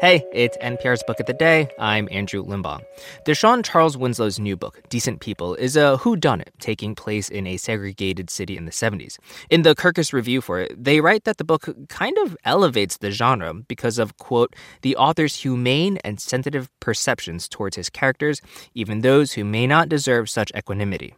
[0.00, 1.68] Hey, it's NPR's Book of the Day.
[1.76, 2.82] I'm Andrew Limbong.
[3.26, 8.30] De'Shawn Charles Winslow's new book, Decent People, is a whodunit taking place in a segregated
[8.30, 9.18] city in the 70s.
[9.50, 13.10] In the Kirkus review for it, they write that the book kind of elevates the
[13.10, 18.40] genre because of, quote, the author's humane and sensitive perceptions towards his characters,
[18.74, 21.16] even those who may not deserve such equanimity.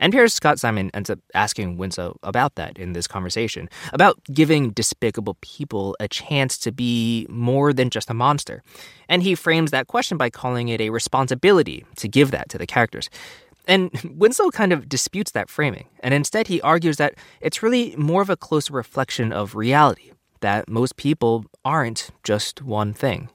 [0.00, 5.36] NPR's Scott Simon ends up asking Winslow about that in this conversation, about giving despicable
[5.40, 8.62] people a chance to be more than just a monster.
[9.08, 12.66] And he frames that question by calling it a responsibility to give that to the
[12.66, 13.10] characters.
[13.66, 18.22] And Winslow kind of disputes that framing, and instead he argues that it's really more
[18.22, 23.28] of a closer reflection of reality, that most people aren't just one thing.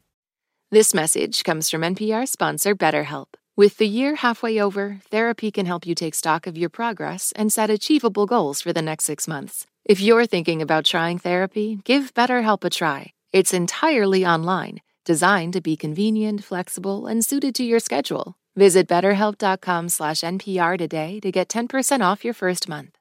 [0.71, 3.27] This message comes from NPR sponsor BetterHelp.
[3.57, 7.53] With the year halfway over, therapy can help you take stock of your progress and
[7.53, 9.65] set achievable goals for the next six months.
[9.85, 13.13] If you're thinking about trying therapy, give BetterHelp a try.
[13.31, 18.35] It's entirely online, designed to be convenient, flexible, and suited to your schedule.
[18.57, 22.94] Visit betterhelp.com/npr today to get 10% off your first month.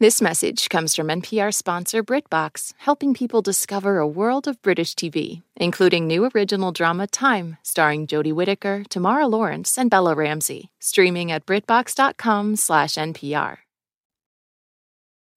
[0.00, 5.42] This message comes from NPR sponsor BritBox, helping people discover a world of British TV,
[5.56, 11.44] including new original drama Time, starring Jodie Whittaker, Tamara Lawrence, and Bella Ramsey, streaming at
[11.44, 13.58] BritBox.com/npr.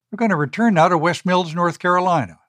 [0.09, 2.39] We're going to return now to West Mills, North Carolina.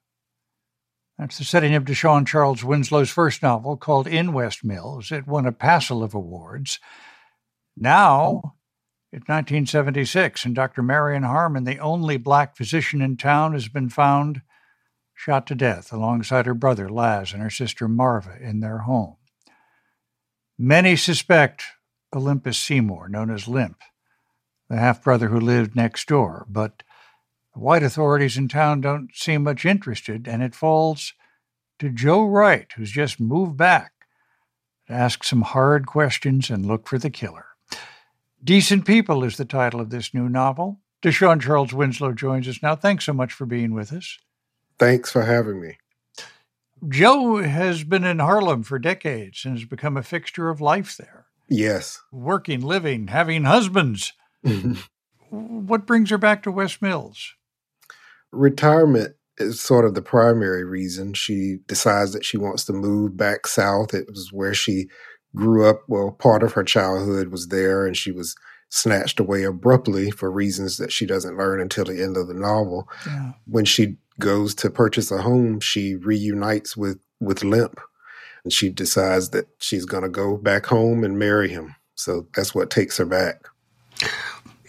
[1.19, 5.11] That's the setting of De'Shawn Charles Winslow's first novel called In West Mills.
[5.11, 6.79] It won a passel of awards.
[7.77, 8.55] Now,
[9.15, 10.83] it's 1976, and Dr.
[10.83, 14.43] Marion Harmon, the only black physician in town, has been found
[15.15, 19.15] shot to death alongside her brother Laz and her sister Marva in their home.
[20.59, 21.63] Many suspect
[22.13, 23.83] Olympus Seymour, known as Limp,
[24.69, 26.83] the half brother who lived next door, but
[27.53, 31.13] the white authorities in town don't seem much interested, and it falls
[31.79, 33.93] to Joe Wright, who's just moved back,
[34.89, 37.54] to ask some hard questions and look for the killer.
[38.45, 40.79] Decent People is the title of this new novel.
[41.03, 42.77] De'Shawn Charles Winslow joins us now.
[42.77, 44.19] Thanks so much for being with us.
[44.79, 45.79] Thanks for having me.
[46.87, 51.25] Joe has been in Harlem for decades and has become a fixture of life there.
[51.49, 52.03] Yes.
[52.13, 54.13] Working, living, having husbands.
[55.31, 57.33] what brings her back to West Mills?
[58.31, 61.15] Retirement is sort of the primary reason.
[61.15, 63.95] She decides that she wants to move back south.
[63.95, 64.89] It was where she
[65.35, 68.37] grew up, well, part of her childhood was there, and she was
[68.69, 72.89] snatched away abruptly for reasons that she doesn't learn until the end of the novel.
[73.07, 73.33] Yeah.
[73.47, 77.81] When she goes to purchase a home, she reunites with with Limp,
[78.43, 81.75] and she decides that she's going to go back home and marry him.
[81.95, 83.47] So that's what takes her back.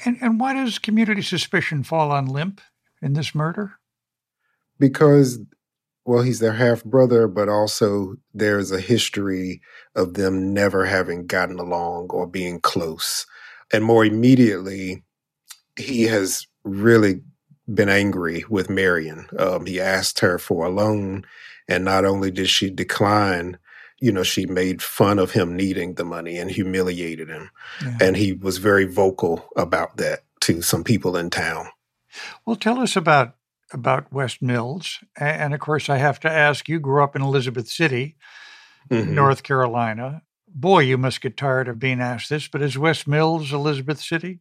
[0.05, 2.61] And, and why does community suspicion fall on Limp
[3.01, 3.73] in this murder?
[4.79, 5.39] Because
[6.05, 9.61] well, he's their half brother, but also there's a history
[9.95, 13.25] of them never having gotten along or being close.
[13.73, 15.03] And more immediately,
[15.75, 17.21] he has really
[17.71, 19.27] been angry with Marion.
[19.37, 21.25] Um, he asked her for a loan,
[21.67, 23.57] and not only did she decline,
[23.99, 27.49] you know, she made fun of him needing the money and humiliated him.
[27.81, 27.97] Yeah.
[28.01, 31.69] And he was very vocal about that to some people in town.
[32.45, 33.35] Well, tell us about
[33.75, 35.03] about West Mills.
[35.15, 38.15] And of course, I have to ask you grew up in Elizabeth City,
[38.89, 39.13] mm-hmm.
[39.13, 40.23] North Carolina.
[40.47, 44.39] Boy, you must get tired of being asked this, but is West Mills Elizabeth City?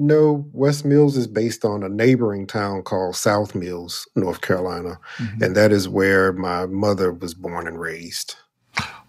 [0.00, 5.00] No, West Mills is based on a neighboring town called South Mills, North Carolina.
[5.16, 5.42] Mm-hmm.
[5.42, 8.36] And that is where my mother was born and raised.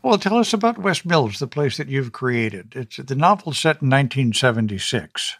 [0.02, 2.74] Well, tell us about West Mills, the place that you've created.
[2.76, 5.38] It's the novel set in 1976.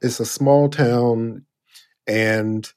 [0.00, 1.44] It's a small town,
[2.06, 2.72] and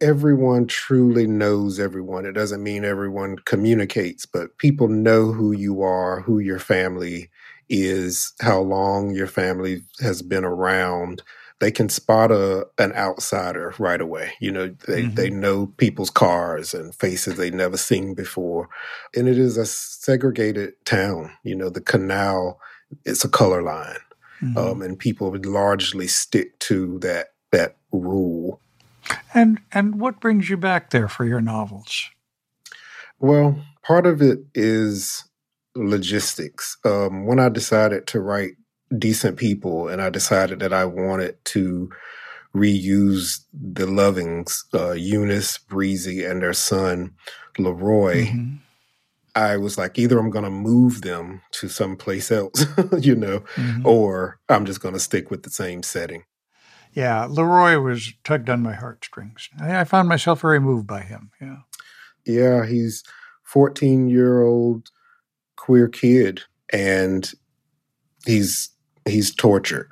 [0.00, 2.26] everyone truly knows everyone.
[2.26, 7.30] It doesn't mean everyone communicates, but people know who you are, who your family
[7.68, 11.22] is, how long your family has been around.
[11.60, 14.32] They can spot a an outsider right away.
[14.40, 15.14] You know, they, mm-hmm.
[15.14, 18.68] they know people's cars and faces they've never seen before.
[19.14, 21.32] And it is a segregated town.
[21.42, 22.60] You know, the canal,
[23.04, 23.96] it's a color line.
[24.40, 24.56] Mm-hmm.
[24.56, 28.60] Um, and people would largely stick to that that rule
[29.34, 32.10] and and what brings you back there for your novels?
[33.18, 35.24] Well, part of it is
[35.74, 36.76] logistics.
[36.84, 38.52] Um, when I decided to write
[38.96, 41.90] Decent People, and I decided that I wanted to
[42.54, 47.14] reuse the Lovings, uh, Eunice, Breezy, and their son
[47.58, 48.26] Leroy.
[48.26, 48.54] Mm-hmm.
[49.34, 52.66] I was like, either I'm going to move them to someplace else,
[52.98, 53.86] you know, mm-hmm.
[53.86, 56.24] or I'm just going to stick with the same setting.
[56.92, 59.48] Yeah, Leroy was tugged on my heartstrings.
[59.60, 61.30] I, I found myself very moved by him.
[61.40, 61.56] Yeah.
[62.26, 63.04] Yeah, he's
[63.44, 64.90] 14 year old
[65.56, 66.42] queer kid
[66.72, 67.32] and
[68.26, 68.70] he's
[69.06, 69.90] he's tortured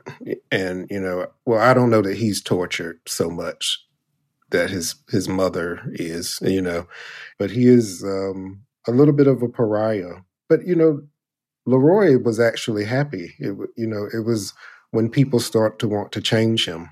[0.50, 3.82] and you know well i don't know that he's tortured so much
[4.50, 6.86] that his his mother is you know
[7.38, 11.00] but he is um a little bit of a pariah but you know
[11.64, 14.52] leroy was actually happy it you know it was
[14.96, 16.90] when people start to want to change him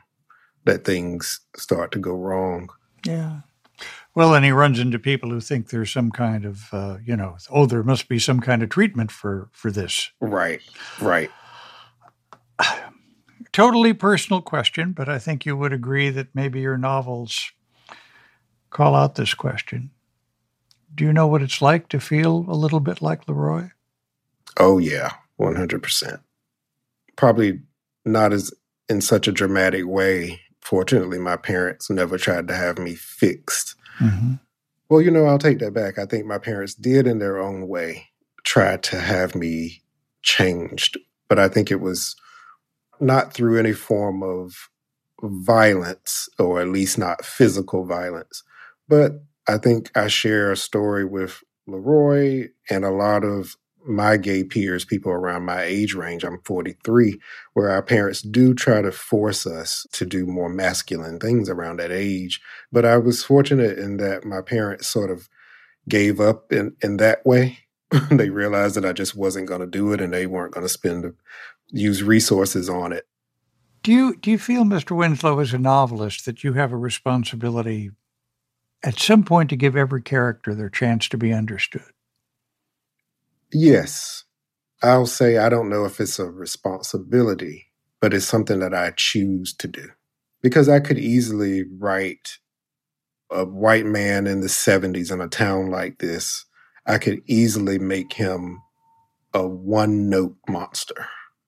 [0.64, 2.68] that things start to go wrong
[3.04, 3.40] yeah
[4.14, 7.36] well, and he runs into people who think there's some kind of, uh, you know,
[7.50, 10.10] oh, there must be some kind of treatment for for this.
[10.20, 10.60] Right,
[11.00, 11.30] right.
[13.52, 17.52] totally personal question, but I think you would agree that maybe your novels
[18.70, 19.90] call out this question.
[20.94, 23.70] Do you know what it's like to feel a little bit like Leroy?
[24.56, 26.20] Oh yeah, one hundred percent.
[27.16, 27.60] Probably
[28.04, 28.52] not as
[28.88, 30.40] in such a dramatic way.
[30.60, 34.34] Fortunately, my parents never tried to have me fixed Mm-hmm.
[34.88, 35.98] Well, you know, I'll take that back.
[35.98, 38.08] I think my parents did, in their own way,
[38.44, 39.82] try to have me
[40.22, 40.98] changed,
[41.28, 42.16] but I think it was
[43.00, 44.68] not through any form of
[45.22, 48.42] violence, or at least not physical violence.
[48.88, 53.56] But I think I share a story with Leroy and a lot of
[53.86, 57.18] my gay peers, people around my age range, I'm 43,
[57.52, 61.92] where our parents do try to force us to do more masculine things around that
[61.92, 62.40] age.
[62.72, 65.28] But I was fortunate in that my parents sort of
[65.88, 67.58] gave up in, in that way.
[68.10, 70.72] they realized that I just wasn't going to do it and they weren't going to
[70.72, 71.12] spend,
[71.68, 73.06] use resources on it.
[73.82, 74.96] Do you, do you feel, Mr.
[74.96, 77.90] Winslow, as a novelist, that you have a responsibility
[78.82, 81.93] at some point to give every character their chance to be understood?
[83.54, 84.24] Yes.
[84.82, 87.66] I'll say I don't know if it's a responsibility,
[88.00, 89.88] but it's something that I choose to do.
[90.42, 92.38] Because I could easily write
[93.30, 96.46] a white man in the 70s in a town like this.
[96.86, 98.62] I could easily make him
[99.34, 101.06] a one note monster.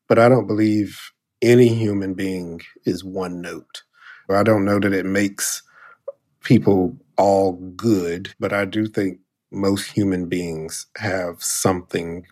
[0.08, 1.00] But I don't believe
[1.42, 3.82] any human being is one note.
[4.30, 5.62] I don't know that it makes
[6.44, 9.20] people all good, but I do think
[9.50, 12.26] most human beings have something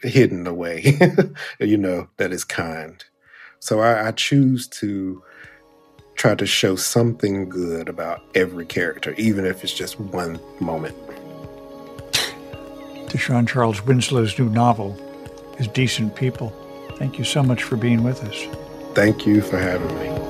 [0.00, 0.98] hidden away,
[1.60, 3.04] you know, that is kind.
[3.60, 5.22] So I, I, choose to
[6.16, 10.96] try to show something good about every character, even if it's just one moment.
[13.12, 14.96] De'Shawn Charles Winslow's new novel
[15.58, 16.50] is Decent People.
[16.96, 18.46] Thank you so much for being with us.
[18.94, 20.21] Thank you for having me.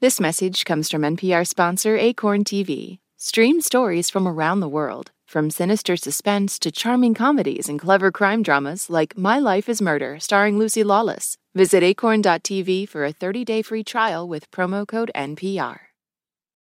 [0.00, 3.00] This message comes from NPR sponsor Acorn TV.
[3.18, 8.42] Stream stories from around the world, from sinister suspense to charming comedies and clever crime
[8.42, 11.36] dramas like My Life is Murder, starring Lucy Lawless.
[11.54, 15.89] Visit acorn.tv for a 30 day free trial with promo code NPR.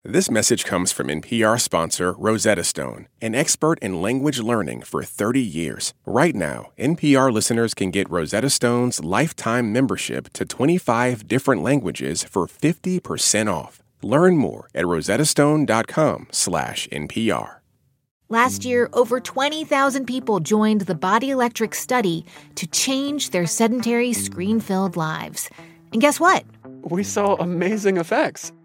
[0.06, 5.40] This message comes from NPR sponsor Rosetta Stone, an expert in language learning for 30
[5.40, 5.94] years.
[6.04, 12.46] Right now, NPR listeners can get Rosetta Stone's lifetime membership to 25 different languages for
[12.46, 13.82] 50% off.
[14.02, 17.54] Learn more at rosettastone.com/npr.
[18.28, 24.98] Last year, over 20,000 people joined the Body Electric study to change their sedentary, screen-filled
[24.98, 25.48] lives.
[25.94, 26.44] And guess what?
[26.82, 28.52] We saw amazing effects.